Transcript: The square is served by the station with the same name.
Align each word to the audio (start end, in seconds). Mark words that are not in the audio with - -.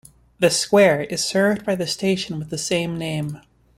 The 0.39 0.49
square 0.49 1.01
is 1.03 1.23
served 1.23 1.63
by 1.63 1.75
the 1.75 1.85
station 1.85 2.39
with 2.39 2.49
the 2.49 2.57
same 2.57 2.97
name. 2.97 3.39